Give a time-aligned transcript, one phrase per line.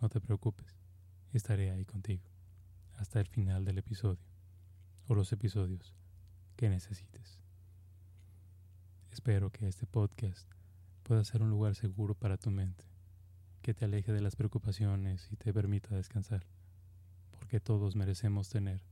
[0.00, 0.78] No te preocupes
[1.32, 2.22] estaré ahí contigo
[2.94, 4.24] hasta el final del episodio
[5.06, 5.94] o los episodios
[6.56, 7.40] que necesites.
[9.10, 10.48] Espero que este podcast
[11.02, 12.84] pueda ser un lugar seguro para tu mente,
[13.62, 16.46] que te aleje de las preocupaciones y te permita descansar,
[17.30, 18.82] porque todos merecemos tener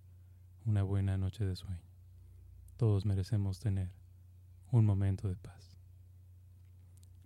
[0.65, 1.83] una buena noche de sueño.
[2.77, 3.91] Todos merecemos tener
[4.71, 5.77] un momento de paz.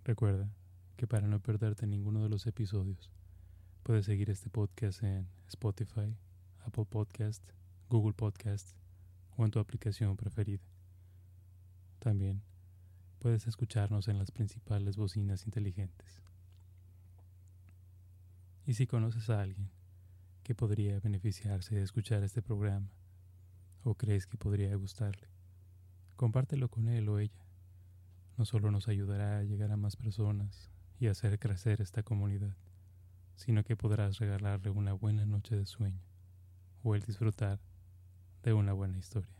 [0.03, 0.51] Recuerda
[0.97, 3.11] que para no perderte ninguno de los episodios,
[3.83, 6.15] Puedes seguir este podcast en Spotify,
[6.59, 7.43] Apple Podcast,
[7.89, 8.75] Google Podcast
[9.35, 10.61] o en tu aplicación preferida.
[11.97, 12.43] También
[13.17, 16.21] puedes escucharnos en las principales bocinas inteligentes.
[18.67, 19.71] Y si conoces a alguien
[20.43, 22.91] que podría beneficiarse de escuchar este programa
[23.83, 25.27] o crees que podría gustarle,
[26.17, 27.47] compártelo con él o ella.
[28.37, 32.55] No solo nos ayudará a llegar a más personas y hacer crecer esta comunidad,
[33.41, 35.99] sino que podrás regalarle una buena noche de sueño
[36.83, 37.59] o el disfrutar
[38.43, 39.35] de una buena historia.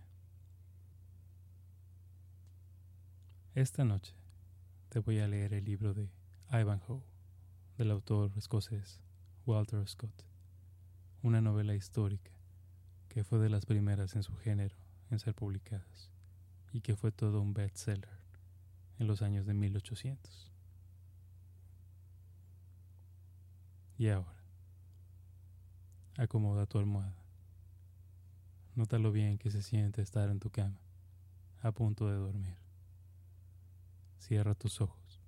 [3.54, 4.16] Esta noche
[4.90, 6.10] te voy a leer el libro de
[6.52, 7.04] Ivanhoe
[7.78, 9.00] del autor escocés
[9.46, 10.26] Walter Scott,
[11.22, 12.32] una novela histórica
[13.08, 14.76] que fue de las primeras en su género
[15.12, 16.10] en ser publicadas
[16.74, 18.10] y que fue todo un bestseller
[18.98, 20.51] en los años de 1800.
[24.02, 24.34] Y ahora,
[26.18, 27.22] acomoda tu almohada.
[28.74, 30.80] Nota lo bien que se siente estar en tu cama,
[31.62, 32.58] a punto de dormir.
[34.18, 35.22] Cierra tus ojos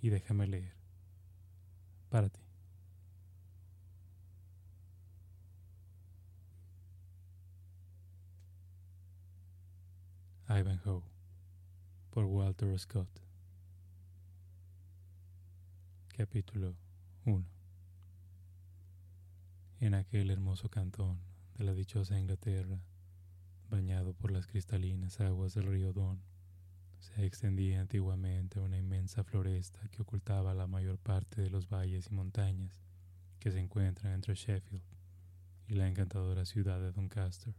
[0.00, 0.74] y déjame leer.
[2.10, 2.40] Para ti.
[10.48, 11.04] Ivanhoe
[12.10, 13.08] por Walter Scott.
[16.16, 16.74] Capítulo
[17.26, 17.61] 1
[19.82, 21.18] en aquel hermoso cantón
[21.58, 22.78] de la dichosa Inglaterra,
[23.68, 26.22] bañado por las cristalinas aguas del río Don,
[27.00, 32.14] se extendía antiguamente una inmensa floresta que ocultaba la mayor parte de los valles y
[32.14, 32.80] montañas
[33.40, 34.84] que se encuentran entre Sheffield
[35.66, 37.52] y la encantadora ciudad de Doncaster.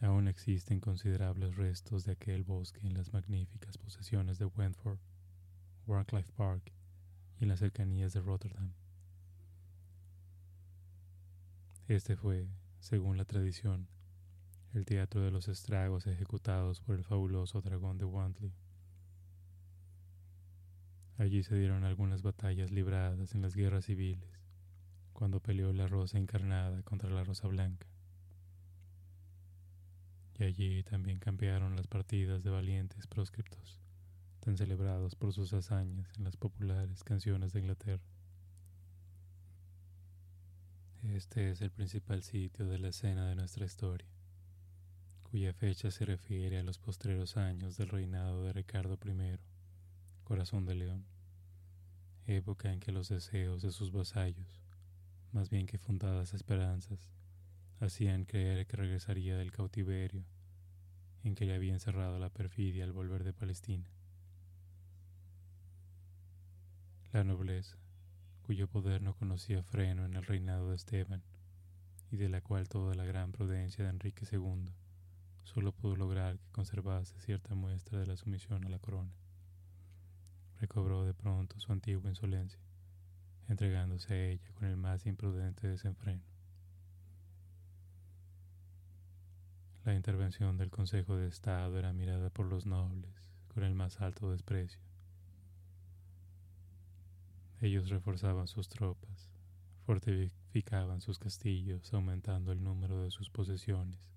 [0.00, 5.00] Aún existen considerables restos de aquel bosque en las magníficas posesiones de Wentford,
[5.86, 6.72] Warcliffe Park
[7.38, 8.72] y en las cercanías de Rotterdam.
[11.86, 12.48] Este fue,
[12.80, 13.88] según la tradición,
[14.72, 18.54] el teatro de los estragos ejecutados por el fabuloso dragón de Wantley.
[21.18, 24.40] Allí se dieron algunas batallas libradas en las guerras civiles,
[25.12, 27.86] cuando peleó la rosa encarnada contra la rosa blanca.
[30.38, 33.78] Y allí también campearon las partidas de valientes proscriptos,
[34.40, 38.02] tan celebrados por sus hazañas en las populares canciones de Inglaterra.
[41.12, 44.08] Este es el principal sitio de la escena de nuestra historia,
[45.22, 49.38] cuya fecha se refiere a los postreros años del reinado de Ricardo I,
[50.24, 51.04] corazón de león,
[52.26, 54.62] época en que los deseos de sus vasallos,
[55.30, 57.12] más bien que fundadas esperanzas,
[57.80, 60.24] hacían creer que regresaría del cautiverio
[61.22, 63.90] en que le había encerrado la perfidia al volver de Palestina.
[67.12, 67.76] La nobleza,
[68.46, 71.22] cuyo poder no conocía freno en el reinado de Esteban,
[72.10, 74.70] y de la cual toda la gran prudencia de Enrique II
[75.42, 79.12] solo pudo lograr que conservase cierta muestra de la sumisión a la corona.
[80.60, 82.60] Recobró de pronto su antigua insolencia,
[83.48, 86.22] entregándose a ella con el más imprudente desenfreno.
[89.84, 93.10] La intervención del Consejo de Estado era mirada por los nobles
[93.48, 94.80] con el más alto desprecio
[97.66, 99.30] ellos reforzaban sus tropas,
[99.86, 104.12] fortificaban sus castillos, aumentando el número de sus posesiones,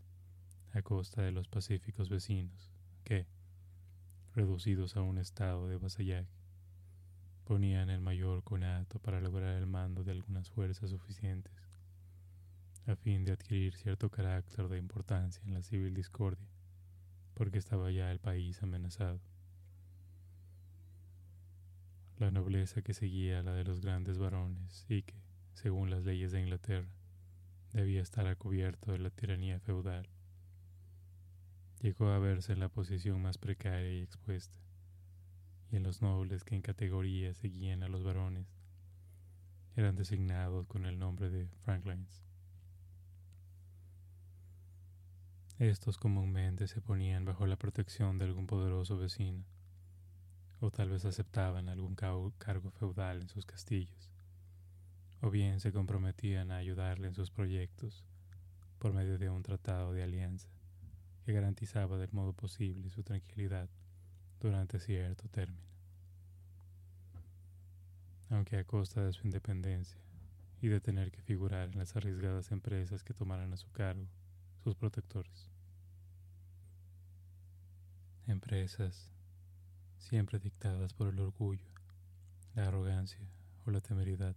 [0.73, 2.73] a costa de los pacíficos vecinos,
[3.05, 3.25] que,
[4.35, 6.27] reducidos a un estado de vasallaje,
[7.45, 11.53] ponían el mayor conato para lograr el mando de algunas fuerzas suficientes,
[12.85, 16.49] a fin de adquirir cierto carácter de importancia en la civil discordia,
[17.33, 19.21] porque estaba ya el país amenazado.
[22.19, 25.16] La nobleza que seguía la de los grandes varones y que,
[25.54, 26.90] según las leyes de Inglaterra,
[27.74, 30.10] debía estar a cubierto de la tiranía feudal.
[31.81, 34.58] Llegó a verse en la posición más precaria y expuesta,
[35.72, 38.48] y en los nobles que en categoría seguían a los varones
[39.78, 42.24] eran designados con el nombre de Franklins.
[45.60, 49.46] Estos comúnmente se ponían bajo la protección de algún poderoso vecino,
[50.59, 54.09] o tal vez aceptaban algún cargo feudal en sus castillos,
[55.21, 58.04] o bien se comprometían a ayudarle en sus proyectos
[58.80, 60.50] por medio de un tratado de alianza
[61.25, 63.69] que garantizaba del modo posible su tranquilidad
[64.39, 65.68] durante cierto término,
[68.30, 70.00] aunque a costa de su independencia
[70.62, 74.07] y de tener que figurar en las arriesgadas empresas que tomaran a su cargo
[74.63, 75.50] sus protectores.
[78.25, 79.17] Empresas
[79.97, 81.69] siempre dictadas por el orgullo,
[82.55, 83.29] la arrogancia
[83.65, 84.35] o la temeridad.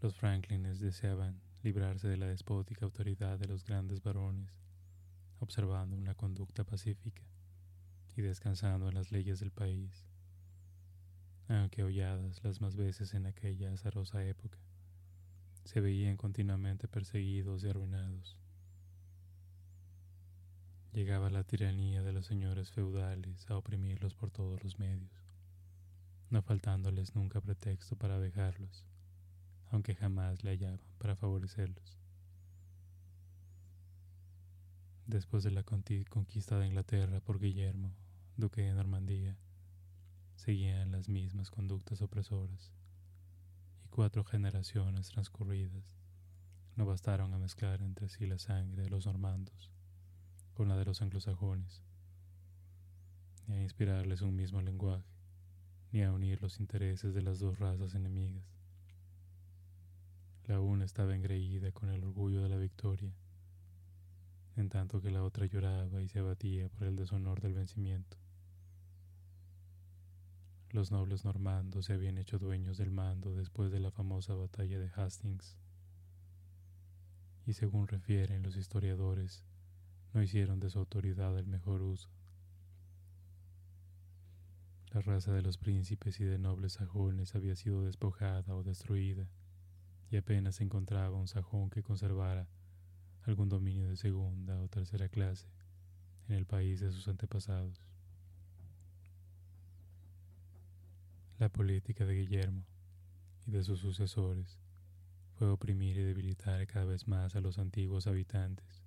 [0.00, 4.52] Los Franklines deseaban librarse de la despótica autoridad de los grandes varones,
[5.38, 7.22] observando una conducta pacífica
[8.16, 10.06] y descansando en las leyes del país,
[11.48, 14.58] aunque holladas las más veces en aquella azarosa época,
[15.64, 18.41] se veían continuamente perseguidos y arruinados.
[20.92, 25.10] Llegaba la tiranía de los señores feudales a oprimirlos por todos los medios,
[26.28, 28.84] no faltándoles nunca pretexto para dejarlos,
[29.70, 31.96] aunque jamás le hallaban para favorecerlos.
[35.06, 37.94] Después de la conquista de Inglaterra por Guillermo,
[38.36, 39.38] duque de Normandía,
[40.36, 42.70] seguían las mismas conductas opresoras,
[43.82, 45.96] y cuatro generaciones transcurridas
[46.76, 49.72] no bastaron a mezclar entre sí la sangre de los normandos
[50.54, 51.82] con la de los anglosajones,
[53.46, 55.08] ni a inspirarles un mismo lenguaje,
[55.90, 58.44] ni a unir los intereses de las dos razas enemigas.
[60.46, 63.12] La una estaba engreída con el orgullo de la victoria,
[64.56, 68.16] en tanto que la otra lloraba y se abatía por el deshonor del vencimiento.
[70.70, 74.90] Los nobles normandos se habían hecho dueños del mando después de la famosa batalla de
[74.94, 75.56] Hastings,
[77.44, 79.44] y según refieren los historiadores,
[80.12, 82.10] no hicieron de su autoridad el mejor uso.
[84.92, 89.26] La raza de los príncipes y de nobles sajones había sido despojada o destruida,
[90.10, 92.46] y apenas se encontraba un sajón que conservara
[93.24, 95.48] algún dominio de segunda o tercera clase
[96.28, 97.80] en el país de sus antepasados.
[101.38, 102.64] La política de Guillermo
[103.46, 104.58] y de sus sucesores
[105.32, 108.81] fue oprimir y debilitar cada vez más a los antiguos habitantes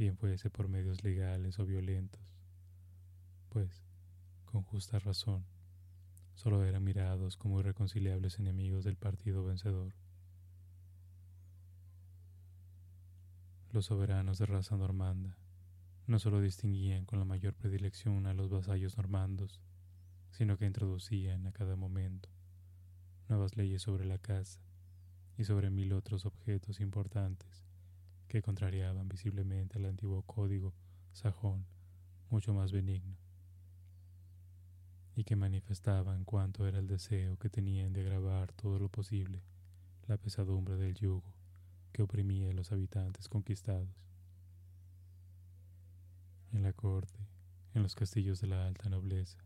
[0.00, 2.22] bien fuese por medios legales o violentos,
[3.50, 3.84] pues,
[4.46, 5.44] con justa razón,
[6.34, 9.92] solo eran mirados como irreconciliables enemigos del partido vencedor.
[13.72, 15.36] Los soberanos de raza normanda
[16.06, 19.60] no solo distinguían con la mayor predilección a los vasallos normandos,
[20.30, 22.30] sino que introducían a cada momento
[23.28, 24.62] nuevas leyes sobre la casa
[25.36, 27.69] y sobre mil otros objetos importantes
[28.30, 30.72] que contrariaban visiblemente al antiguo código
[31.12, 31.66] sajón,
[32.30, 33.16] mucho más benigno,
[35.16, 39.42] y que manifestaban cuánto era el deseo que tenían de agravar todo lo posible
[40.06, 41.34] la pesadumbre del yugo
[41.90, 43.88] que oprimía a los habitantes conquistados.
[46.52, 47.26] En la corte,
[47.74, 49.40] en los castillos de la alta nobleza,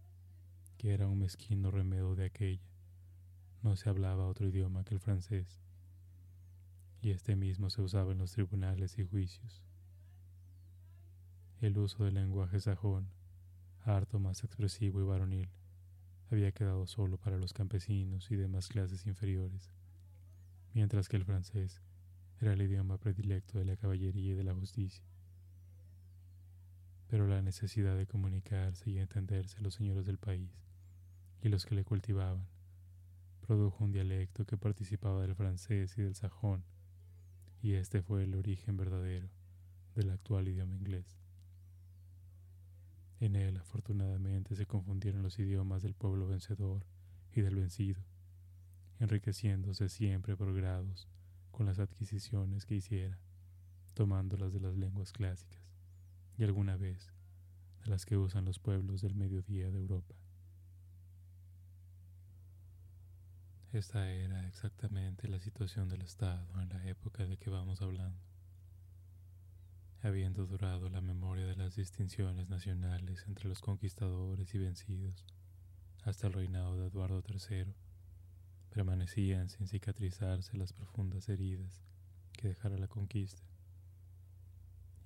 [0.76, 2.68] que era un mezquino remedio de aquella,
[3.62, 5.58] no se hablaba otro idioma que el francés,
[7.04, 9.62] y este mismo se usaba en los tribunales y juicios.
[11.60, 13.10] El uso del lenguaje sajón,
[13.84, 15.50] harto más expresivo y varonil,
[16.30, 19.70] había quedado solo para los campesinos y demás clases inferiores,
[20.72, 21.82] mientras que el francés
[22.40, 25.04] era el idioma predilecto de la caballería y de la justicia.
[27.08, 30.50] Pero la necesidad de comunicarse y entenderse los señores del país
[31.42, 32.48] y los que le cultivaban
[33.46, 36.64] produjo un dialecto que participaba del francés y del sajón
[37.64, 39.30] y este fue el origen verdadero
[39.94, 41.16] del actual idioma inglés.
[43.20, 46.84] En él, afortunadamente, se confundieron los idiomas del pueblo vencedor
[47.32, 48.02] y del vencido,
[48.98, 51.08] enriqueciéndose siempre por grados
[51.52, 53.18] con las adquisiciones que hiciera,
[53.94, 55.62] tomándolas de las lenguas clásicas
[56.36, 57.14] y alguna vez
[57.82, 60.14] de las que usan los pueblos del mediodía de Europa.
[63.74, 68.22] Esta era exactamente la situación del Estado en la época de que vamos hablando.
[70.00, 75.26] Habiendo durado la memoria de las distinciones nacionales entre los conquistadores y vencidos
[76.04, 77.74] hasta el reinado de Eduardo III,
[78.70, 81.82] permanecían sin cicatrizarse las profundas heridas
[82.30, 83.42] que dejara la conquista,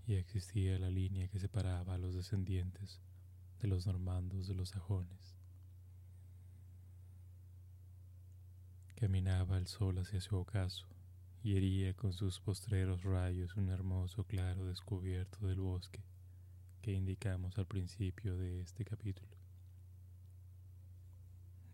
[0.07, 3.01] y existía la línea que separaba a los descendientes
[3.61, 5.38] de los normandos de los sajones.
[8.99, 10.89] Caminaba el sol hacia su ocaso
[11.45, 16.03] y hería con sus postreros rayos un hermoso claro descubierto del bosque
[16.83, 19.31] que indicamos al principio de este capítulo.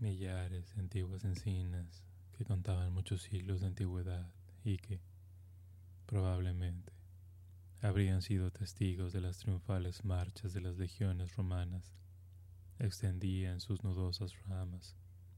[0.01, 2.05] Millares de antiguas encinas
[2.37, 4.31] que contaban muchos siglos de antigüedad
[4.63, 5.01] y que,
[6.05, 6.93] probablemente,
[7.81, 11.95] habrían sido testigos de las triunfales marchas de las legiones romanas,
[12.79, 14.95] extendían sus nudosas ramas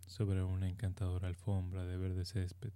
[0.06, 2.72] sobre una encantadora alfombra de verde césped.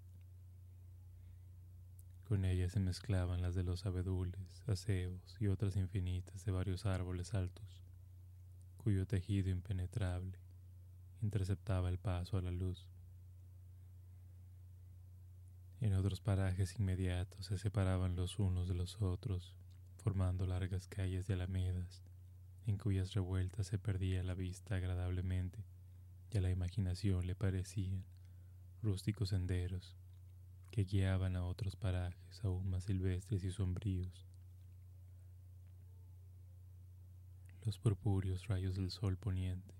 [2.24, 7.34] Con ellas se mezclaban las de los abedules, acebos y otras infinitas de varios árboles
[7.34, 7.82] altos,
[8.76, 10.38] cuyo tejido impenetrable
[11.22, 12.88] interceptaba el paso a la luz.
[15.80, 19.54] En otros parajes inmediatos se separaban los unos de los otros,
[19.96, 22.02] formando largas calles de alamedas,
[22.66, 25.64] en cuyas revueltas se perdía la vista agradablemente
[26.30, 28.04] y a la imaginación le parecían
[28.82, 29.96] rústicos senderos
[30.70, 34.26] que guiaban a otros parajes aún más silvestres y sombríos.
[37.64, 39.74] Los purpúreos rayos del sol poniente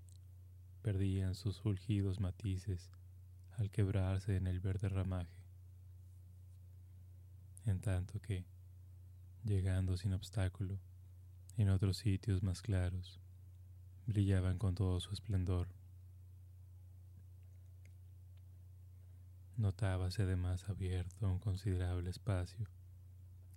[0.81, 2.91] perdían sus fulgidos matices
[3.57, 5.41] al quebrarse en el verde ramaje
[7.65, 8.45] en tanto que,
[9.43, 10.79] llegando sin obstáculo,
[11.57, 13.19] en otros sitios más claros,
[14.07, 15.67] brillaban con todo su esplendor.
[19.57, 22.67] Notábase además abierto un considerable espacio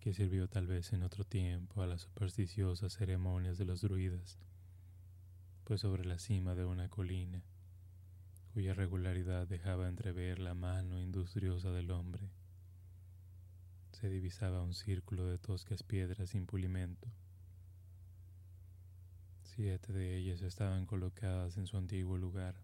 [0.00, 4.38] que sirvió tal vez en otro tiempo a las supersticiosas ceremonias de los druidas,
[5.64, 7.42] pues sobre la cima de una colina,
[8.52, 12.28] cuya regularidad dejaba entrever la mano industriosa del hombre,
[13.92, 17.08] se divisaba un círculo de toscas piedras sin pulimento.
[19.42, 22.56] Siete de ellas estaban colocadas en su antiguo lugar,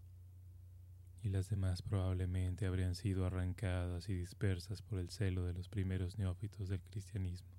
[1.23, 6.17] y las demás probablemente habrían sido arrancadas y dispersas por el celo de los primeros
[6.17, 7.49] neófitos del cristianismo.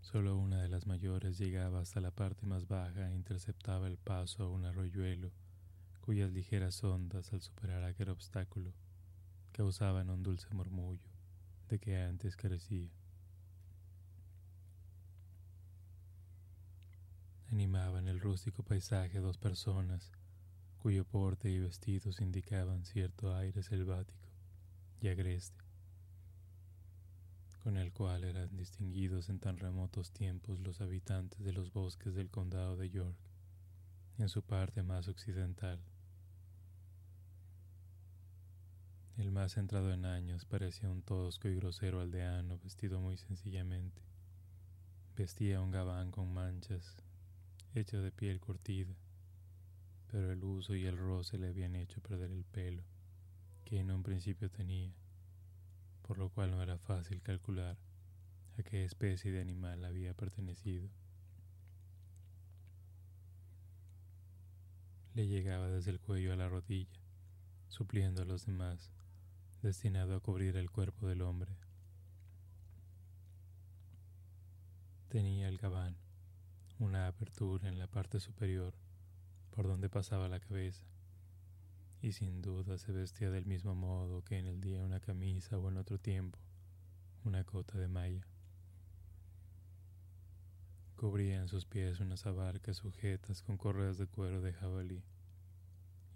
[0.00, 4.44] Solo una de las mayores llegaba hasta la parte más baja e interceptaba el paso
[4.44, 5.32] a un arroyuelo
[6.02, 8.74] cuyas ligeras ondas al superar aquel obstáculo
[9.52, 11.08] causaban un dulce murmullo
[11.70, 12.90] de que antes carecía.
[17.50, 20.10] Animaban el rústico paisaje dos personas
[20.82, 24.26] cuyo porte y vestidos indicaban cierto aire selvático
[25.00, 25.64] y agreste,
[27.62, 32.30] con el cual eran distinguidos en tan remotos tiempos los habitantes de los bosques del
[32.30, 33.16] condado de York,
[34.18, 35.78] en su parte más occidental.
[39.18, 44.02] El más centrado en años parecía un tosco y grosero aldeano vestido muy sencillamente.
[45.16, 46.96] Vestía un gabán con manchas,
[47.72, 48.96] hecho de piel curtida,
[50.12, 52.84] pero el uso y el roce le habían hecho perder el pelo,
[53.64, 54.92] que en un principio tenía,
[56.02, 57.78] por lo cual no era fácil calcular
[58.58, 60.90] a qué especie de animal había pertenecido.
[65.14, 67.00] Le llegaba desde el cuello a la rodilla,
[67.68, 68.92] supliendo a los demás
[69.62, 71.56] destinado a cubrir el cuerpo del hombre.
[75.08, 75.96] Tenía el gabán
[76.78, 78.81] una apertura en la parte superior
[79.54, 80.84] por donde pasaba la cabeza,
[82.00, 85.68] y sin duda se vestía del mismo modo que en el día una camisa o
[85.68, 86.38] en otro tiempo
[87.24, 88.26] una cota de malla.
[90.96, 95.04] Cubría en sus pies unas abarcas sujetas con correas de cuero de jabalí,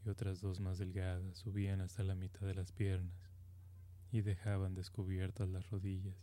[0.05, 3.31] y otras dos más delgadas subían hasta la mitad de las piernas
[4.12, 6.16] y dejaban descubiertas las rodillas,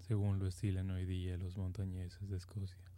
[0.00, 2.91] según lo estilan hoy día los montañeses de Escocia.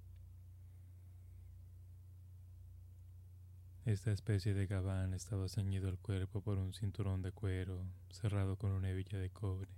[3.84, 8.70] Esta especie de gabán estaba ceñido al cuerpo por un cinturón de cuero cerrado con
[8.72, 9.68] una hebilla de cobre,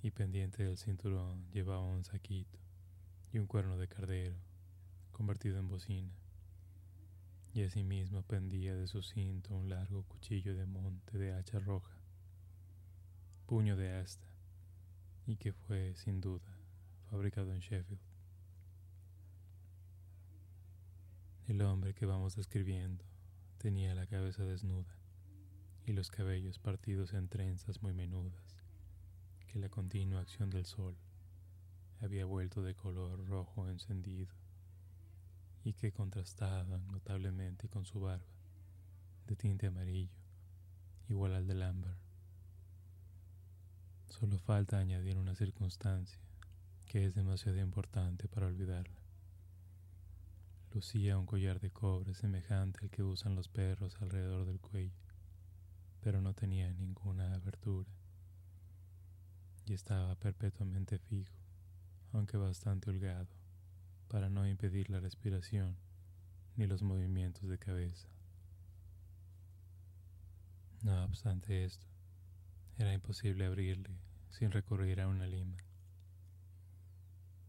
[0.00, 2.60] y pendiente del cinturón llevaba un saquito
[3.32, 4.36] y un cuerno de cardero
[5.10, 6.12] convertido en bocina,
[7.52, 11.96] y asimismo pendía de su cinto un largo cuchillo de monte de hacha roja
[13.46, 14.28] puño de asta
[15.26, 16.56] y que fue, sin duda,
[17.10, 18.11] fabricado en Sheffield.
[21.48, 23.04] El hombre que vamos describiendo
[23.58, 24.96] tenía la cabeza desnuda
[25.84, 28.56] y los cabellos partidos en trenzas muy menudas,
[29.48, 30.96] que la continua acción del sol
[32.00, 34.32] había vuelto de color rojo encendido
[35.64, 38.24] y que contrastaban notablemente con su barba,
[39.26, 40.14] de tinte amarillo,
[41.08, 41.96] igual al del ámbar.
[44.08, 46.20] Solo falta añadir una circunstancia
[46.86, 49.01] que es demasiado importante para olvidarla.
[50.74, 54.96] Lucía un collar de cobre semejante al que usan los perros alrededor del cuello,
[56.00, 57.90] pero no tenía ninguna abertura
[59.66, 61.34] y estaba perpetuamente fijo,
[62.12, 63.28] aunque bastante holgado,
[64.08, 65.76] para no impedir la respiración
[66.56, 68.08] ni los movimientos de cabeza.
[70.82, 71.84] No obstante esto,
[72.78, 73.90] era imposible abrirle
[74.30, 75.56] sin recurrir a una lima.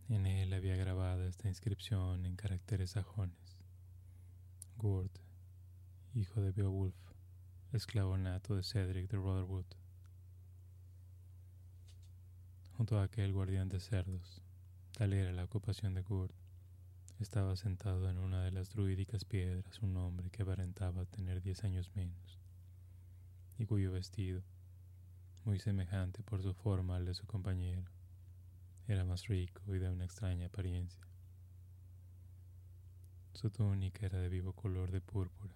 [0.10, 3.58] En él había grabada esta inscripción en caracteres sajones.
[4.78, 5.18] Gurt,
[6.14, 6.96] hijo de Beowulf,
[7.72, 9.66] esclavo nato de Cedric de Rotherwood.
[12.78, 14.42] Junto a aquel guardián de cerdos,
[14.92, 16.36] tal era la ocupación de Gurt,
[17.20, 21.90] estaba sentado en una de las druídicas piedras un hombre que aparentaba tener diez años
[21.96, 22.40] menos,
[23.58, 24.44] y cuyo vestido,
[25.46, 27.90] muy semejante por su forma al de su compañero,
[28.88, 31.02] era más rico y de una extraña apariencia.
[33.34, 35.56] Su túnica era de vivo color de púrpura,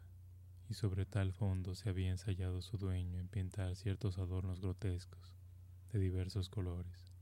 [0.70, 5.36] y sobre tal fondo se había ensayado su dueño en pintar ciertos adornos grotescos
[5.92, 7.14] de diversos colores.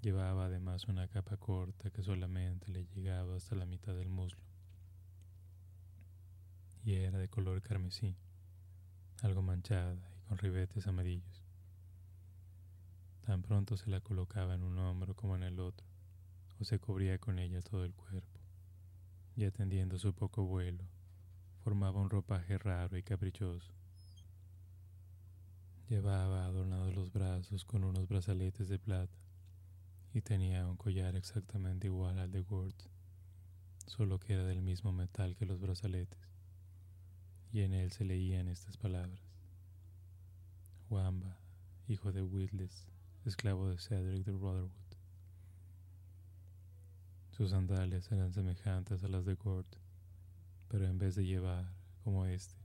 [0.00, 4.42] Llevaba además una capa corta que solamente le llegaba hasta la mitad del muslo,
[6.84, 8.16] y era de color carmesí,
[9.22, 11.47] algo manchada y con ribetes amarillos.
[13.28, 15.86] Tan pronto se la colocaba en un hombro como en el otro,
[16.58, 18.40] o se cubría con ella todo el cuerpo,
[19.36, 20.82] y atendiendo su poco vuelo,
[21.62, 23.70] formaba un ropaje raro y caprichoso.
[25.90, 29.18] Llevaba adornados los brazos con unos brazaletes de plata
[30.14, 32.82] y tenía un collar exactamente igual al de Gurt,
[33.84, 36.30] solo que era del mismo metal que los brazaletes,
[37.52, 39.20] y en él se leían estas palabras.
[40.88, 41.36] Wamba,
[41.88, 42.88] hijo de Witless,
[43.24, 44.70] esclavo de Cedric de Rotherwood.
[47.30, 49.76] Sus sandalias eran semejantes a las de Gort,
[50.68, 51.70] pero en vez de llevar,
[52.02, 52.56] como éste,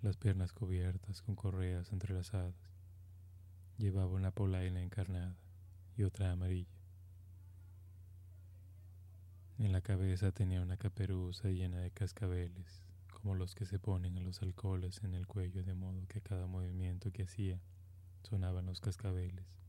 [0.00, 2.54] las piernas cubiertas con correas entrelazadas,
[3.78, 5.36] llevaba una polaina encarnada
[5.96, 6.80] y otra amarilla.
[9.58, 14.20] En la cabeza tenía una caperuza llena de cascabeles, como los que se ponen a
[14.20, 17.60] los alcoholes en el cuello, de modo que cada movimiento que hacía
[18.22, 19.59] sonaban los cascabeles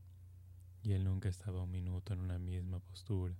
[0.82, 3.34] y él nunca estaba un minuto en una misma postura.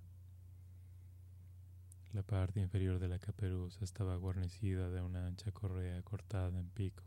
[2.13, 7.03] La parte inferior de la caperuza estaba guarnecida de una ancha correa cortada en pico,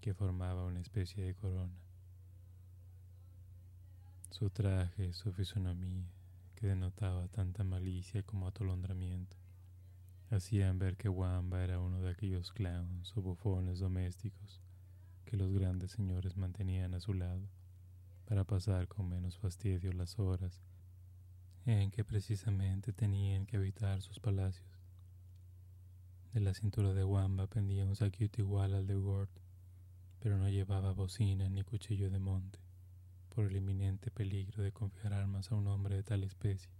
[0.00, 1.74] que formaba una especie de corona.
[4.30, 6.06] Su traje, su fisonomía,
[6.54, 9.36] que denotaba tanta malicia como atolondramiento,
[10.30, 14.60] hacían ver que Wamba era uno de aquellos clowns o bufones domésticos
[15.24, 17.48] que los grandes señores mantenían a su lado
[18.30, 20.62] para pasar con menos fastidio las horas
[21.66, 24.70] en que precisamente tenían que habitar sus palacios.
[26.32, 29.30] De la cintura de Wamba pendía un saquito igual al de Gord,
[30.20, 32.60] pero no llevaba bocina ni cuchillo de monte,
[33.34, 36.70] por el inminente peligro de confiar armas a un hombre de tal especie.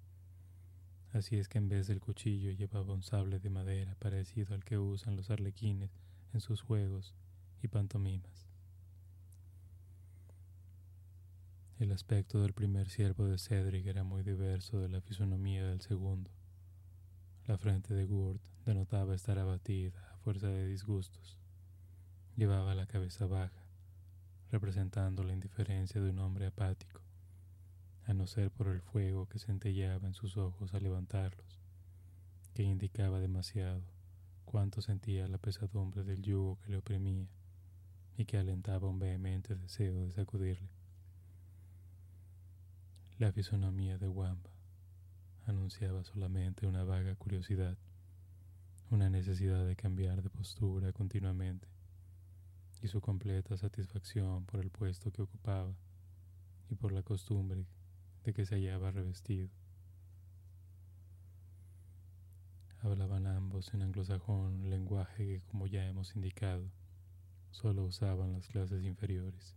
[1.12, 4.78] Así es que en vez del cuchillo llevaba un sable de madera parecido al que
[4.78, 5.90] usan los arlequines
[6.32, 7.12] en sus juegos
[7.60, 8.49] y pantomimas.
[11.80, 16.30] El aspecto del primer siervo de Cedric era muy diverso de la fisonomía del segundo.
[17.46, 21.38] La frente de Gurt denotaba estar abatida a fuerza de disgustos.
[22.36, 23.64] Llevaba la cabeza baja,
[24.50, 27.00] representando la indiferencia de un hombre apático,
[28.04, 31.62] a no ser por el fuego que centellaba en sus ojos al levantarlos,
[32.52, 33.80] que indicaba demasiado
[34.44, 37.30] cuánto sentía la pesadumbre del yugo que le oprimía
[38.18, 40.79] y que alentaba un vehemente deseo de sacudirle.
[43.20, 44.48] La fisonomía de Wamba
[45.44, 47.76] anunciaba solamente una vaga curiosidad,
[48.90, 51.68] una necesidad de cambiar de postura continuamente
[52.80, 55.74] y su completa satisfacción por el puesto que ocupaba
[56.70, 57.66] y por la costumbre
[58.24, 59.50] de que se hallaba revestido.
[62.80, 66.70] Hablaban ambos en anglosajón, lenguaje que, como ya hemos indicado,
[67.50, 69.54] solo usaban las clases inferiores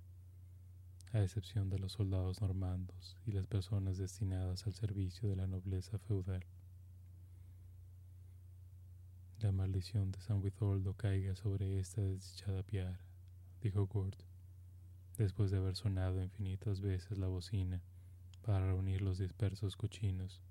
[1.13, 5.99] a excepción de los soldados normandos y las personas destinadas al servicio de la nobleza
[5.99, 6.43] feudal.
[9.39, 12.99] La maldición de San Witholdo caiga sobre esta desdichada piara,
[13.61, 14.15] dijo Gord,
[15.19, 17.83] después de haber sonado infinitas veces la bocina
[18.41, 20.41] para reunir los dispersos cochinos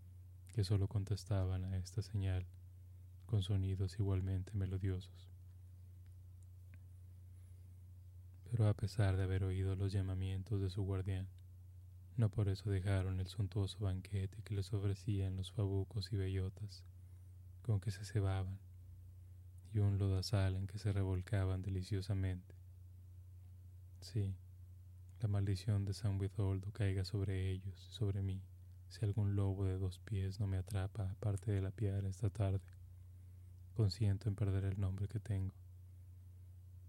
[0.55, 2.47] que solo contestaban a esta señal
[3.27, 5.32] con sonidos igualmente melodiosos.
[8.53, 11.27] Pero a pesar de haber oído los llamamientos de su guardián,
[12.19, 16.85] no por eso dejaron el suntuoso banquete que les ofrecían los fabucos y bellotas,
[17.63, 18.59] con que se cebaban,
[19.73, 22.55] y un lodazal en que se revolcaban deliciosamente.
[24.03, 24.35] Sí,
[25.23, 28.43] la maldición de San Witholdo caiga sobre ellos y sobre mí,
[28.89, 32.61] si algún lobo de dos pies no me atrapa aparte de la piedra esta tarde.
[33.75, 35.62] Consiento en perder el nombre que tengo.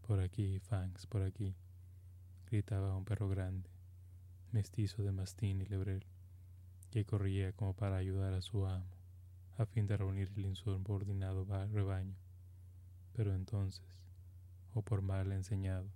[0.07, 1.55] Por aquí, Fangs, por aquí,
[2.51, 3.69] gritaba un perro grande,
[4.51, 6.05] mestizo de mastín y lebrel,
[6.91, 8.85] que corría como para ayudar a su amo,
[9.57, 12.17] a fin de reunir el insubordinado rebaño.
[13.13, 13.81] Pero entonces,
[14.73, 15.89] o por mal enseñado,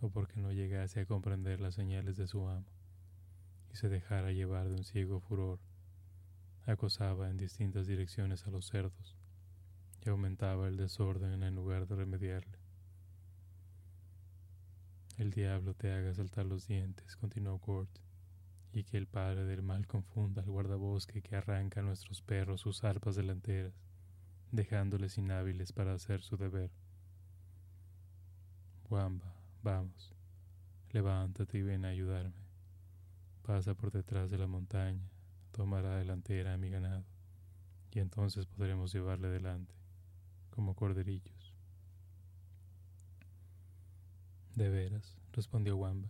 [0.00, 2.66] o porque no llegase a comprender las señales de su amo,
[3.72, 5.58] y se dejara llevar de un ciego furor,
[6.64, 9.16] acosaba en distintas direcciones a los cerdos,
[10.04, 12.55] y aumentaba el desorden en lugar de remediarle.
[15.16, 17.90] El diablo te haga saltar los dientes, continuó Gort,
[18.72, 22.84] y que el padre del mal confunda al guardabosque que arranca a nuestros perros sus
[22.84, 23.72] arpas delanteras,
[24.52, 26.70] dejándoles inhábiles para hacer su deber.
[28.90, 30.14] Wamba, vamos,
[30.92, 32.44] levántate y ven a ayudarme.
[33.42, 35.08] Pasa por detrás de la montaña,
[35.50, 37.06] toma la delantera a mi ganado,
[37.90, 39.74] y entonces podremos llevarle delante,
[40.50, 41.35] como corderillos.
[44.56, 46.08] De veras, respondió Wamba,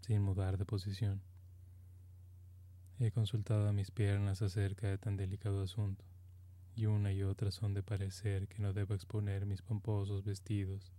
[0.00, 1.22] sin mudar de posición.
[2.98, 6.04] He consultado a mis piernas acerca de tan delicado asunto,
[6.74, 10.92] y una y otra son de parecer que no debo exponer mis pomposos vestidos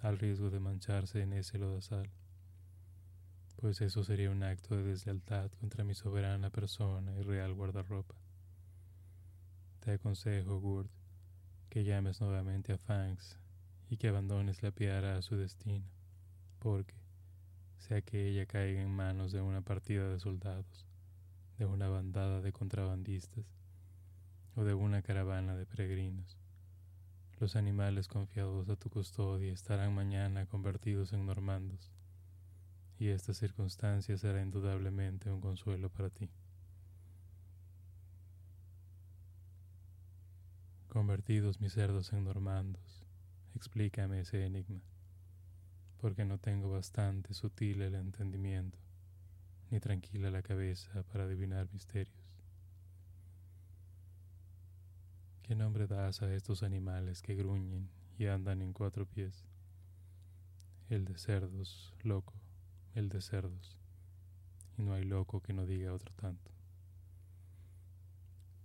[0.00, 2.08] al riesgo de mancharse en ese lodazal,
[3.56, 8.14] pues eso sería un acto de deslealtad contra mi soberana persona y real guardarropa.
[9.80, 10.92] Te aconsejo, Gurt,
[11.68, 13.40] que llames nuevamente a Fangs
[13.88, 15.86] y que abandones la piedra a su destino,
[16.58, 16.94] porque,
[17.78, 20.86] sea que ella caiga en manos de una partida de soldados,
[21.58, 23.44] de una bandada de contrabandistas
[24.56, 26.38] o de una caravana de peregrinos,
[27.40, 31.90] los animales confiados a tu custodia estarán mañana convertidos en normandos,
[32.98, 36.30] y esta circunstancia será indudablemente un consuelo para ti.
[40.88, 43.03] Convertidos mis cerdos en normandos,
[43.56, 44.80] Explícame ese enigma,
[46.00, 48.78] porque no tengo bastante sutil el entendimiento,
[49.70, 52.18] ni tranquila la cabeza para adivinar misterios.
[55.44, 57.88] ¿Qué nombre das a estos animales que gruñen
[58.18, 59.44] y andan en cuatro pies?
[60.88, 62.34] El de cerdos, loco,
[62.96, 63.78] el de cerdos,
[64.76, 66.50] y no hay loco que no diga otro tanto.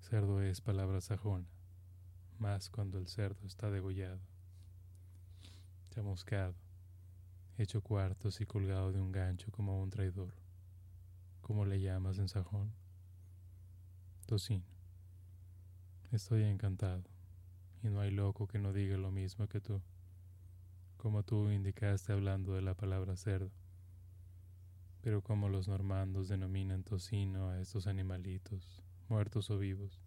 [0.01, 1.47] Cerdo es palabra sajona,
[2.39, 4.28] más cuando el cerdo está degollado
[5.99, 6.55] chamuscado,
[7.57, 10.33] hecho cuartos y colgado de un gancho como un traidor.
[11.41, 12.71] ¿Cómo le llamas en sajón?
[14.25, 14.63] Tocino.
[16.13, 17.03] Estoy encantado,
[17.83, 19.81] y no hay loco que no diga lo mismo que tú,
[20.95, 23.51] como tú indicaste hablando de la palabra cerdo.
[25.01, 29.99] Pero como los normandos denominan tocino a estos animalitos, muertos o vivos,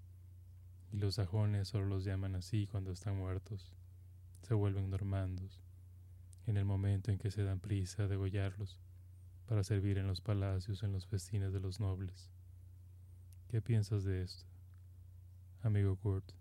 [0.90, 3.74] y los sajones solo los llaman así cuando están muertos,
[4.40, 5.61] se vuelven normandos
[6.46, 8.81] en el momento en que se dan prisa a degollarlos
[9.46, 12.31] para servir en los palacios en los festines de los nobles.
[13.48, 14.46] ¿Qué piensas de esto,
[15.62, 16.33] amigo Kurt?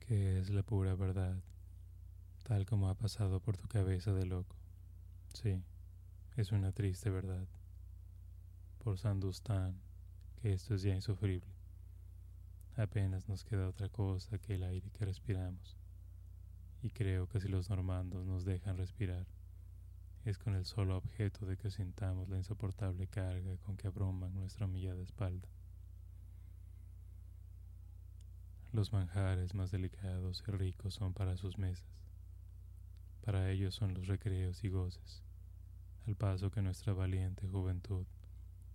[0.00, 1.42] Que es la pura verdad,
[2.42, 4.56] tal como ha pasado por tu cabeza de loco.
[5.34, 5.62] Sí,
[6.36, 7.46] es una triste verdad.
[8.78, 9.80] Por Sandustán,
[10.40, 11.52] que esto es ya insufrible.
[12.76, 15.76] Apenas nos queda otra cosa que el aire que respiramos
[16.84, 19.26] y creo que si los normandos nos dejan respirar,
[20.26, 24.66] es con el solo objeto de que sintamos la insoportable carga con que abruman nuestra
[24.66, 25.48] humillada espalda.
[28.70, 31.88] Los manjares más delicados y ricos son para sus mesas.
[33.22, 35.22] Para ellos son los recreos y goces,
[36.06, 38.04] al paso que nuestra valiente juventud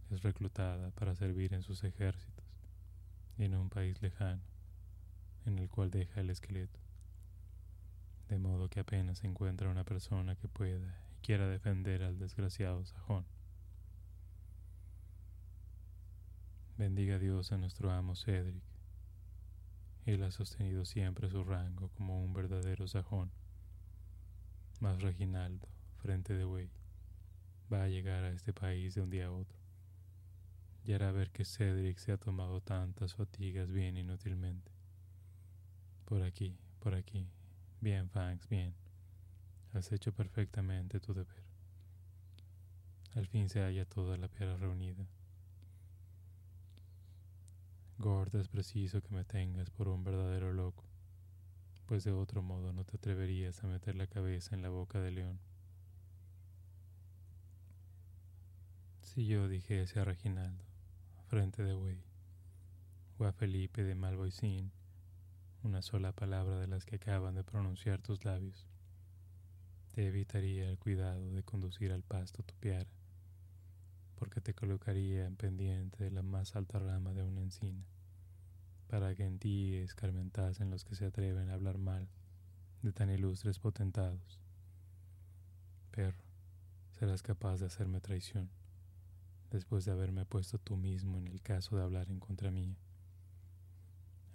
[0.10, 2.48] es reclutada para servir en sus ejércitos
[3.38, 4.41] y en un país lejano,
[5.45, 6.88] en el cual deja el esqueleto
[8.30, 13.26] de modo que apenas encuentra una persona que pueda y quiera defender al desgraciado sajón.
[16.78, 18.63] Bendiga Dios a nuestro amo Cedric.
[20.06, 23.32] Él ha sostenido siempre su rango como un verdadero sajón.
[24.80, 26.70] Mas Reginaldo, frente de buey,
[27.72, 29.58] va a llegar a este país de un día a otro.
[30.86, 34.72] y era ver que Cedric se ha tomado tantas fatigas bien inútilmente.
[36.06, 37.28] Por aquí, por aquí.
[37.82, 38.74] Bien, Fangs, bien.
[39.74, 41.44] Has hecho perfectamente tu deber.
[43.15, 45.08] Al fin se halla toda la piedra reunida.
[47.98, 50.84] Gord, es preciso que me tengas por un verdadero loco,
[51.86, 55.15] pues de otro modo no te atreverías a meter la cabeza en la boca del
[55.15, 55.39] león.
[59.02, 60.63] Si yo dijese a Reginaldo,
[61.28, 62.04] frente de Wey,
[63.18, 64.72] o a Felipe de Malvoisin,
[65.63, 68.67] una sola palabra de las que acaban de pronunciar tus labios,
[69.93, 72.89] te evitaría el cuidado de conducir al pasto tu piara,
[74.15, 77.86] porque te colocaría en pendiente de la más alta rama de una encina,
[78.88, 82.08] para que en ti escarmentasen los que se atreven a hablar mal
[82.82, 84.39] de tan ilustres potentados.
[85.91, 86.24] Perro,
[86.91, 88.50] serás capaz de hacerme traición
[89.52, 92.78] después de haberme puesto tú mismo en el caso de hablar en contra mía.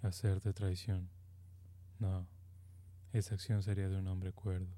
[0.01, 1.14] Hacerte traición.
[1.99, 2.27] No,
[3.13, 4.73] esa acción sería de un hombre cuerdo,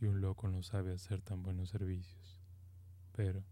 [0.00, 2.40] y un loco no sabe hacer tan buenos servicios.
[3.12, 3.42] Pero,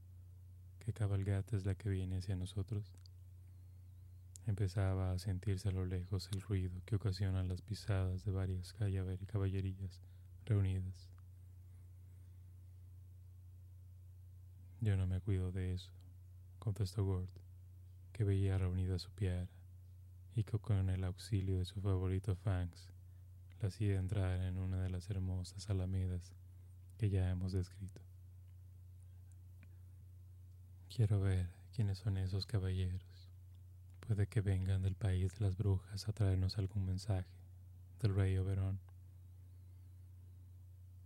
[0.79, 2.93] ¿qué cabalgata es la que viene hacia nosotros?
[4.47, 8.75] Empezaba a sentirse a lo lejos el ruido que ocasionan las pisadas de varias
[9.27, 10.01] caballerías
[10.45, 11.09] reunidas.
[14.81, 15.93] Yo no me cuido de eso
[16.62, 17.29] contestó Gord,
[18.12, 19.49] que veía reunida su piara
[20.35, 22.90] y que con el auxilio de su favorito Fangs
[23.61, 26.33] la hacía entrar en una de las hermosas alamedas
[26.97, 28.01] que ya hemos descrito.
[30.95, 33.31] Quiero ver quiénes son esos caballeros.
[34.07, 37.31] Puede que vengan del país de las brujas a traernos algún mensaje
[38.01, 38.81] del rey Oberón.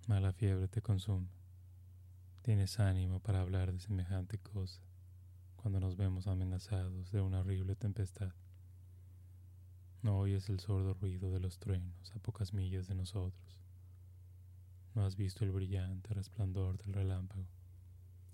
[0.08, 1.28] Mala fiebre te consume.
[2.42, 4.80] Tienes ánimo para hablar de semejante cosa
[5.56, 8.32] cuando nos vemos amenazados de una horrible tempestad.
[10.06, 13.58] No oyes el sordo ruido de los truenos a pocas millas de nosotros.
[14.94, 17.48] No has visto el brillante resplandor del relámpago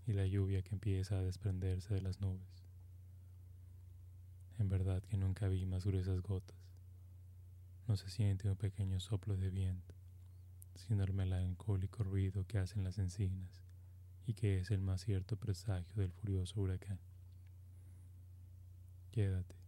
[0.07, 2.67] y la lluvia que empieza a desprenderse de las nubes.
[4.59, 6.59] En verdad que nunca vi más gruesas gotas.
[7.89, 9.95] No se siente un pequeño soplo de viento,
[10.75, 13.63] sino el melancólico ruido que hacen las encinas
[14.27, 16.99] y que es el más cierto presagio del furioso huracán.
[19.11, 19.62] Quédate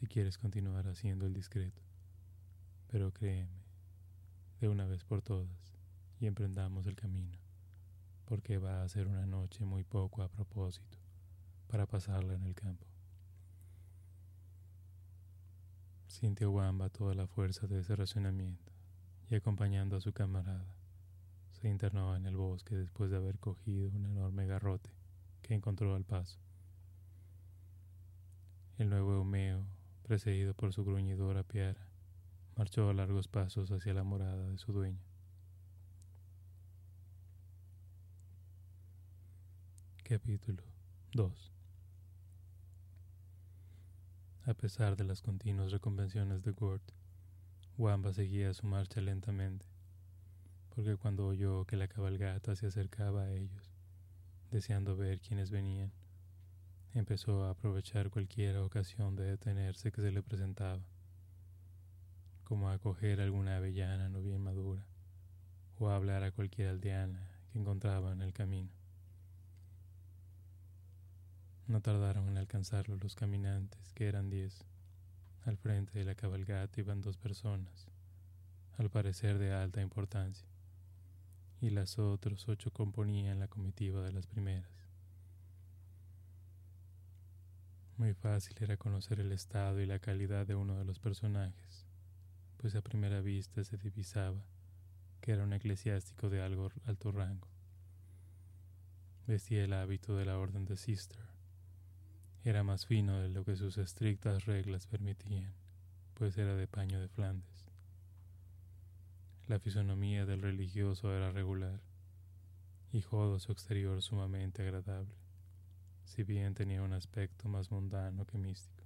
[0.00, 1.82] si quieres continuar haciendo el discreto.
[2.88, 3.60] Pero créeme,
[4.58, 5.76] de una vez por todas,
[6.18, 7.38] y emprendamos el camino,
[8.24, 10.96] porque va a ser una noche muy poco a propósito
[11.68, 12.86] para pasarla en el campo.
[16.06, 18.72] Sintió Wamba toda la fuerza de ese razonamiento
[19.28, 20.74] y acompañando a su camarada,
[21.52, 24.90] se internó en el bosque después de haber cogido un enorme garrote
[25.42, 26.38] que encontró al paso.
[28.78, 29.66] El nuevo Eumeo,
[30.10, 31.86] precedido por su gruñidora piara,
[32.56, 34.98] marchó a largos pasos hacia la morada de su dueño.
[40.02, 40.64] Capítulo
[41.12, 41.52] 2
[44.46, 46.82] A pesar de las continuas reconvenciones de Gort,
[47.78, 49.64] Wamba seguía su marcha lentamente,
[50.70, 53.70] porque cuando oyó que la cabalgata se acercaba a ellos,
[54.50, 55.92] deseando ver quiénes venían,
[56.94, 60.82] empezó a aprovechar cualquier ocasión de detenerse que se le presentaba,
[62.44, 64.84] como a coger alguna avellana no bien madura,
[65.78, 68.70] o a hablar a cualquier aldeana que encontraba en el camino.
[71.68, 74.64] No tardaron en alcanzarlo los caminantes, que eran diez.
[75.44, 77.86] Al frente de la cabalgata iban dos personas,
[78.76, 80.48] al parecer de alta importancia,
[81.60, 84.79] y las otras ocho componían la comitiva de las primeras.
[88.00, 91.84] Muy fácil era conocer el estado y la calidad de uno de los personajes,
[92.56, 94.42] pues a primera vista se divisaba
[95.20, 97.46] que era un eclesiástico de algo alto rango.
[99.26, 101.26] Vestía el hábito de la orden de Sister.
[102.42, 105.52] Era más fino de lo que sus estrictas reglas permitían,
[106.14, 107.66] pues era de paño de Flandes.
[109.46, 111.82] La fisonomía del religioso era regular
[112.94, 115.20] y jodo su exterior sumamente agradable
[116.10, 118.82] si bien tenía un aspecto más mundano que místico.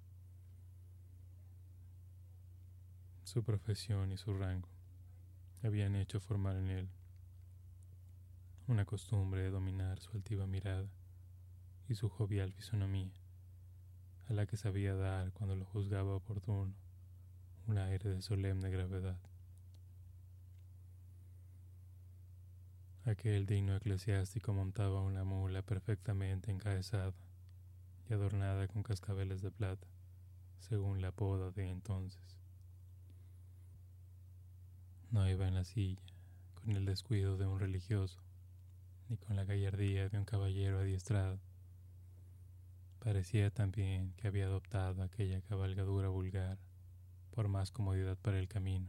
[3.22, 4.68] Su profesión y su rango
[5.62, 6.88] habían hecho formar en él
[8.66, 10.86] una costumbre de dominar su altiva mirada
[11.88, 13.14] y su jovial fisonomía,
[14.28, 16.74] a la que sabía dar cuando lo juzgaba oportuno
[17.66, 19.18] un aire de solemne gravedad.
[23.06, 27.12] Aquel digno eclesiástico montaba una mula perfectamente encabezada
[28.08, 29.86] y adornada con cascabeles de plata,
[30.58, 32.38] según la poda de entonces.
[35.10, 36.00] No iba en la silla,
[36.54, 38.22] con el descuido de un religioso,
[39.10, 41.38] ni con la gallardía de un caballero adiestrado.
[43.00, 46.58] Parecía también que había adoptado aquella cabalgadura vulgar
[47.32, 48.88] por más comodidad para el camino,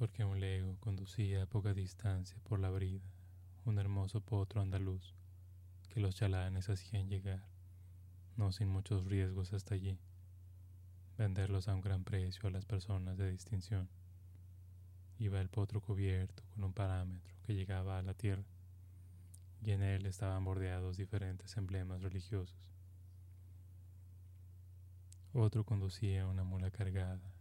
[0.00, 3.04] porque un lego conducía a poca distancia por la brida
[3.66, 5.14] un hermoso potro andaluz
[5.90, 7.44] que los chalanes hacían llegar,
[8.34, 9.98] no sin muchos riesgos hasta allí,
[11.18, 13.90] venderlos a un gran precio a las personas de distinción.
[15.18, 18.46] Iba el potro cubierto con un parámetro que llegaba a la tierra,
[19.62, 22.56] y en él estaban bordeados diferentes emblemas religiosos.
[25.34, 27.34] Otro conducía una mula cargada,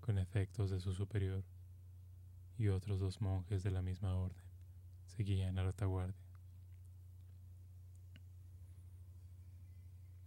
[0.00, 1.44] con efectos de su superior,
[2.60, 4.44] y otros dos monjes de la misma orden
[5.06, 6.20] seguían a retaguardia.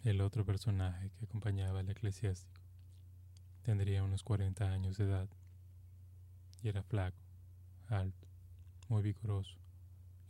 [0.04, 2.60] El otro personaje que acompañaba al eclesiástico
[3.62, 5.30] tendría unos 40 años de edad
[6.63, 7.22] y era flaco,
[7.88, 8.28] alto,
[8.89, 9.60] muy vigoroso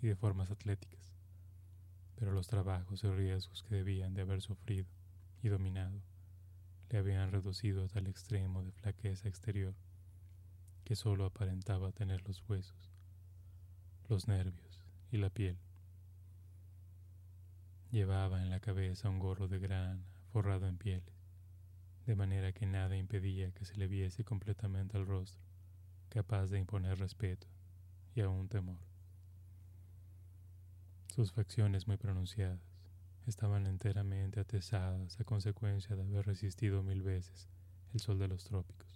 [0.02, 1.16] y de formas atléticas,
[2.18, 4.88] pero los trabajos y riesgos que debían de haber sufrido
[5.42, 6.02] y dominado
[6.90, 9.74] le habían reducido a tal extremo de flaqueza exterior
[10.84, 12.92] que solo aparentaba tener los huesos,
[14.10, 15.58] los nervios y la piel.
[17.92, 21.14] Llevaba en la cabeza un gorro de grana forrado en pieles,
[22.06, 25.42] de manera que nada impedía que se le viese completamente el rostro,
[26.10, 27.48] capaz de imponer respeto
[28.16, 28.80] y aún temor.
[31.16, 32.60] Sus facciones muy pronunciadas
[33.28, 37.48] estaban enteramente atesadas a consecuencia de haber resistido mil veces
[37.94, 38.93] el sol de los trópicos.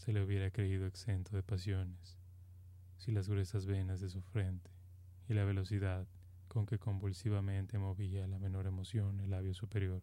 [0.00, 2.16] Se le hubiera creído exento de pasiones
[2.96, 4.70] si las gruesas venas de su frente
[5.28, 6.06] y la velocidad
[6.48, 10.02] con que convulsivamente movía la menor emoción el labio superior,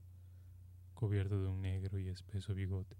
[0.94, 2.96] cubierto de un negro y espeso bigote.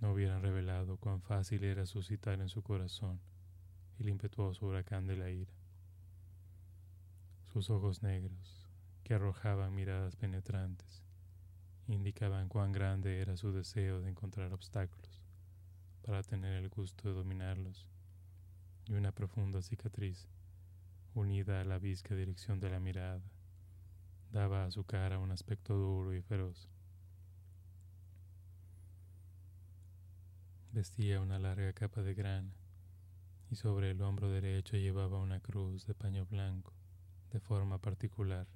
[0.00, 3.20] No hubieran revelado cuán fácil era suscitar en su corazón
[3.98, 5.52] el impetuoso huracán de la ira.
[7.52, 8.66] Sus ojos negros,
[9.04, 11.04] que arrojaban miradas penetrantes,
[11.86, 15.20] indicaban cuán grande era su deseo de encontrar obstáculos
[16.02, 17.86] para tener el gusto de dominarlos,
[18.86, 20.28] y una profunda cicatriz
[21.14, 23.22] unida a la visca dirección de la mirada,
[24.32, 26.68] daba a su cara un aspecto duro y feroz.
[30.72, 32.52] Vestía una larga capa de grana
[33.50, 36.72] y sobre el hombro derecho llevaba una cruz de paño blanco
[37.32, 38.46] de forma particular.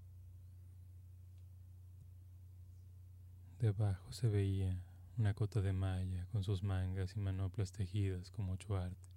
[3.59, 4.79] Debajo se veía
[5.17, 9.09] una cota de malla con sus mangas y manoplas tejidas con mucho arte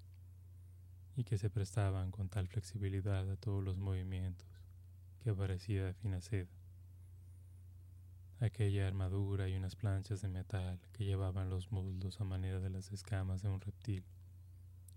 [1.15, 4.47] y que se prestaban con tal flexibilidad a todos los movimientos
[5.23, 6.51] que parecía de fina seda.
[8.39, 12.91] Aquella armadura y unas planchas de metal que llevaban los muslos a manera de las
[12.91, 14.03] escamas de un reptil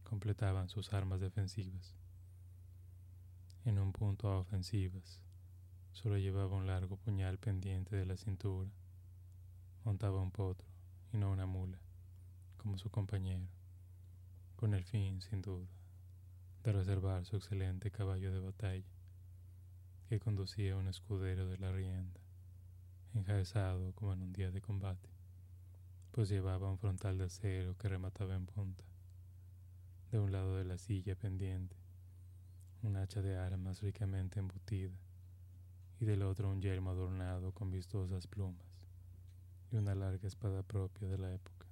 [0.05, 1.95] completaban sus armas defensivas.
[3.65, 5.23] En un punto a ofensivas,
[5.93, 8.69] solo llevaba un largo puñal pendiente de la cintura.
[9.85, 10.70] Montaba un potro
[11.13, 11.79] y no una mula,
[12.57, 13.49] como su compañero,
[14.57, 15.67] con el fin, sin duda,
[16.63, 18.85] de reservar su excelente caballo de batalla,
[20.09, 22.21] que conducía un escudero de la rienda,
[23.15, 25.09] enjaezado como en un día de combate,
[26.13, 28.85] pues llevaba un frontal de acero que remataba en punta.
[30.11, 31.77] De un lado de la silla pendiente,
[32.83, 34.97] un hacha de armas ricamente embutida,
[36.01, 38.70] y del otro un yelmo adornado con vistosas plumas,
[39.71, 41.67] y una larga espada propia de la época.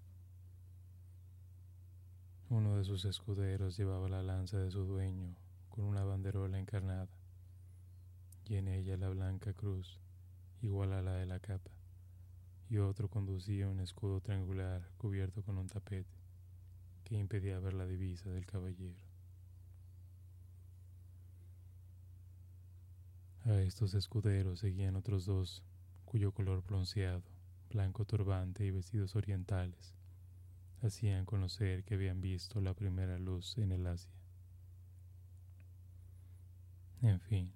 [2.50, 5.37] Uno de sus escuderos llevaba la lanza de su dueño
[5.68, 7.08] con una banderola encarnada,
[8.46, 10.00] y en ella la blanca cruz,
[10.62, 11.70] igual a la de la capa,
[12.70, 16.11] y otro conducía un escudo triangular cubierto con un tapete
[17.04, 19.00] que impedía ver la divisa del caballero.
[23.44, 25.62] A estos escuderos seguían otros dos,
[26.05, 27.22] cuyo color bronceado,
[27.69, 29.95] blanco turbante y vestidos orientales
[30.83, 34.12] hacían conocer que habían visto la primera luz en el Asia.
[37.03, 37.53] En fin,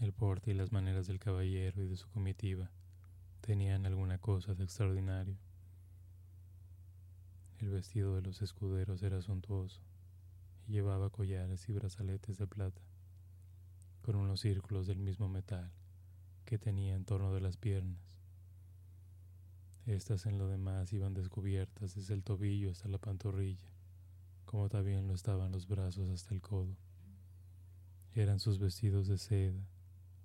[0.00, 2.70] el porte y las maneras del caballero y de su comitiva
[3.40, 5.36] tenían alguna cosa de extraordinario.
[7.58, 9.80] El vestido de los escuderos era suntuoso
[10.66, 12.82] y llevaba collares y brazaletes de plata,
[14.02, 15.72] con unos círculos del mismo metal
[16.44, 18.17] que tenía en torno de las piernas
[19.88, 23.68] estas en lo demás iban descubiertas desde el tobillo hasta la pantorrilla,
[24.44, 26.76] como también lo estaban los brazos hasta el codo.
[28.14, 29.66] Eran sus vestidos de seda,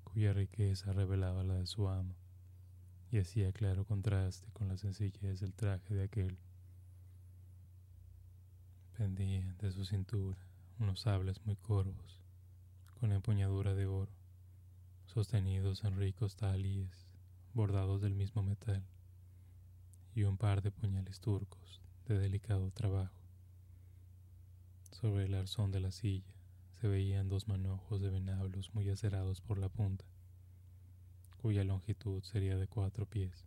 [0.04, 2.14] cuya riqueza revelaba la de su amo
[3.10, 6.38] y hacía claro contraste con la sencillez del traje de aquel.
[8.98, 10.38] Pendían de su cintura
[10.80, 12.22] unos sables muy corvos,
[13.00, 14.12] con empuñadura de oro,
[15.06, 17.08] sostenidos en ricos talíes,
[17.54, 18.84] bordados del mismo metal,
[20.16, 23.16] y un par de puñales turcos de delicado trabajo.
[24.92, 26.34] Sobre el arzón de la silla
[26.80, 30.06] se veían dos manojos de venablos muy acerados por la punta,
[31.38, 33.46] cuya longitud sería de cuatro pies,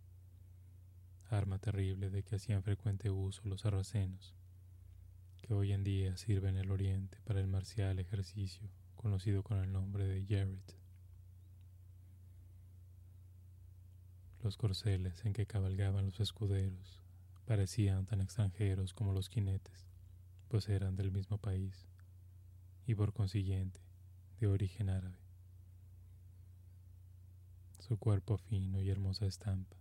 [1.29, 4.35] arma terrible de que hacían frecuente uso los sarracenos,
[5.41, 9.71] que hoy en día sirve en el oriente para el marcial ejercicio conocido con el
[9.71, 10.76] nombre de Yarit.
[14.47, 17.01] Los corceles en que cabalgaban los escuderos
[17.45, 19.89] parecían tan extranjeros como los jinetes,
[20.47, 21.85] pues eran del mismo país
[22.85, 23.81] y por consiguiente
[24.39, 25.19] de origen árabe.
[27.79, 29.75] Su cuerpo fino y hermosa estampa,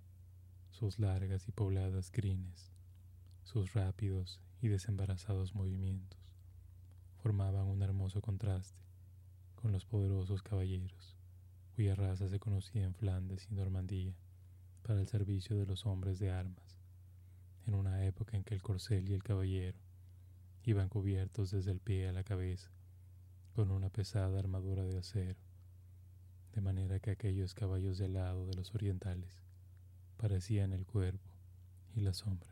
[0.73, 2.73] sus largas y pobladas crines,
[3.45, 6.19] sus rápidos y desembarazados movimientos,
[7.23, 8.83] formaban un hermoso contraste
[9.55, 11.15] con los poderosos caballeros,
[11.77, 14.17] cuya raza se conocía en Flandes y Normandía
[14.87, 16.77] para el servicio de los hombres de armas,
[17.67, 19.79] en una época en que el corcel y el caballero
[20.63, 22.71] iban cubiertos desde el pie a la cabeza
[23.55, 25.41] con una pesada armadura de acero
[26.55, 29.43] de manera que aquellos caballos de lado de los orientales
[30.19, 31.29] parecían el cuerpo
[31.95, 32.49] y la sombra.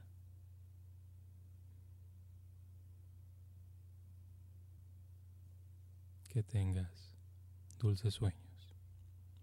[6.28, 7.12] Que tengas
[7.78, 8.74] dulces sueños.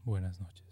[0.04, 0.71] Buenas noches.